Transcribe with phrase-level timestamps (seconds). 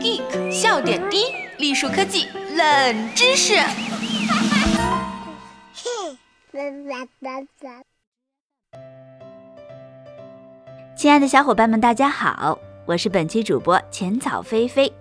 [0.00, 3.54] Geek 笑点低，栗树科技冷知识。
[10.94, 14.92] 亲爱的小伙伴们，大家好，我是本期主播浅草菲菲。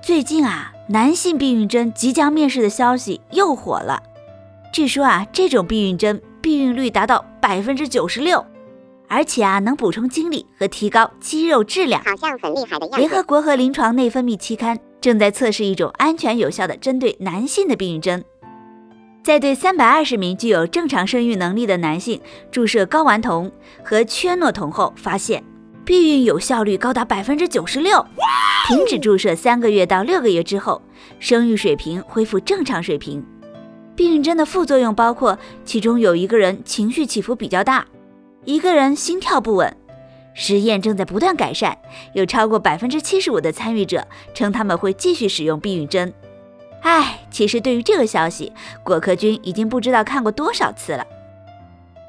[0.00, 4.00] 最近啊，男性避孕针即将面世的消息又火了。
[4.72, 8.44] 据说啊，这种避孕针避孕率达到百分之九十六，
[9.08, 12.96] 而且啊，能补充精力和提高肌肉质量，好像很厉害的样子。
[12.98, 18.24] 联合国和临床内分泌期刊正在测试一种安全有效的针对男性的避孕针。
[19.24, 22.20] 在对三百二十名具有正常生育能力的男性
[22.52, 23.50] 注射睾丸酮
[23.82, 25.42] 和炔诺酮后，发现
[25.86, 28.04] 避孕有效率高达百分之九十六。
[28.66, 30.82] 停止注射三个月到六个月之后，
[31.20, 33.24] 生育水平恢复正常水平。
[33.94, 37.86] 避孕针的副作用包括，其中有一个人情绪起伏比较大，
[38.44, 39.74] 一个人心跳不稳。
[40.34, 41.78] 实验正在不断改善，
[42.14, 46.12] 有超过百分之七十五的参与者称他们会继续使用避孕针。
[46.82, 51.06] 唉，其实对于这个消息，果壳君已经不知道看过多少次了。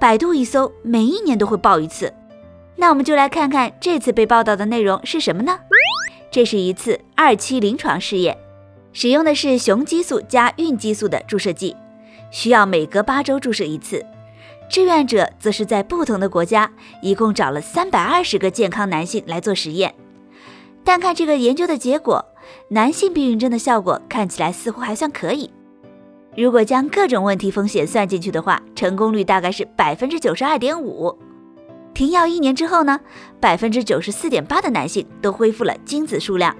[0.00, 2.10] 百度一搜，每一年都会爆一次。
[2.76, 5.58] 那我们就来看看这次被报道的内容是什么呢？
[6.30, 8.36] 这是一次二期临床试验，
[8.92, 11.74] 使用的是雄激素加孕激素的注射剂，
[12.30, 14.04] 需要每隔八周注射一次。
[14.68, 19.94] 志愿者则是在不同的国家，一共找了三百二十个健康男性来做实验。
[20.84, 22.24] 但看这个研究的结果。
[22.68, 25.50] 男性避孕针的效果看起来似乎还算可以。
[26.36, 31.16] 如果将各种问题风险算进去的话，成功率大概是百分之九十二点五。
[31.96, 33.00] 停药一年之后呢，
[33.40, 36.54] 百分之九十四点八的男性都恢复了精子数量，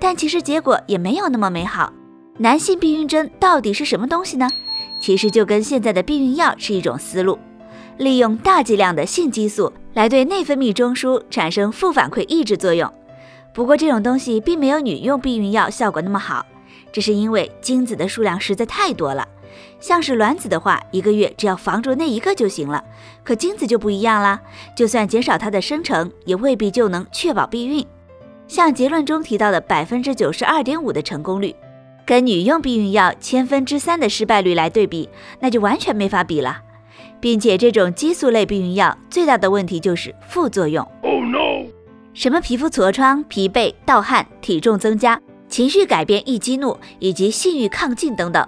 [0.00, 1.92] 但其实结果也没有那么美好。
[2.38, 4.50] 男性避孕针到底是什么东西呢？
[4.98, 7.38] 其实就跟现在的避孕药是一种思路，
[7.98, 12.92] 利用大剂量的性激素来对内分泌中枢产生负反馈抑制作用。
[13.54, 16.44] 不过这种东西并没有女用避孕药效果那么好，
[16.90, 19.28] 这是因为精子的数量实在太多了。
[19.80, 22.82] 像是卵子的话，一个月只要防住那一个就行了。
[23.24, 24.40] 可精子就不一样啦，
[24.76, 27.86] 就算减少它的生成，也未必就能确保避孕。
[28.48, 31.54] 像结论中提到的百分之九十二点五的成功率，
[32.04, 35.08] 跟女用避孕药千分之三的失败率来对比，
[35.40, 36.62] 那就完全没法比了。
[37.20, 40.86] 并且这种激素类避孕药最大的问题就是副作用。
[42.14, 48.46] 什么皮肤痤疮、疲惫、盗汗、体重增加、情绪改变、易激怒以及性欲亢进等等。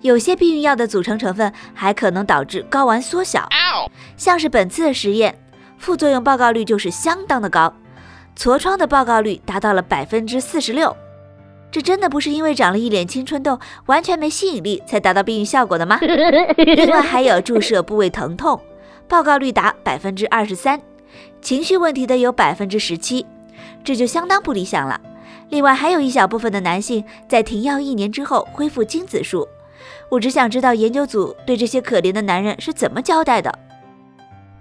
[0.00, 3.48] 有些避孕药的组成成分还可能导致睾丸缩小，
[4.16, 5.38] 像是本次的实验，
[5.76, 7.74] 副作用报告率就是相当的高，
[8.36, 10.96] 痤疮的报告率达到了百分之四十六。
[11.70, 15.98] 这真的不是因为长了一脸青春痘，完全没吸引力才达到避孕效果的吗？
[16.56, 18.60] 另外还有注射部位疼痛，
[19.06, 20.80] 报告率达百分之二十三。
[21.42, 23.26] 情绪问题的有百分之十七，
[23.84, 25.00] 这就相当不理想了。
[25.50, 29.46] 另外还有一小部分的男性在停药一年之后恢复精子数。
[30.10, 33.58] 我只想知道研究组对这些可怜的男人是怎么交代的。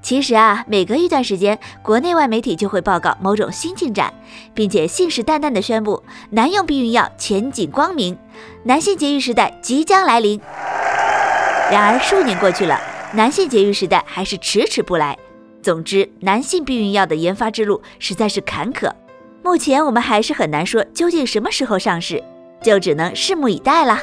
[0.00, 4.14] 其实啊，每隔一段时间，国内外媒体就会报告某种新进展，
[4.54, 8.16] 并且信誓旦旦地宣布男用避孕药前景光明，
[8.62, 10.40] 男性节育时代即将来临。
[11.70, 12.80] 然而数年过去了，
[13.12, 15.18] 男性节育时代还是迟迟不来。
[15.60, 18.92] 总之，男性避孕药的研发之路实在是坎坷，
[19.42, 22.22] 目前我们还是很难说究竟什么时候上市，
[22.62, 24.00] 就只能拭目以待啦。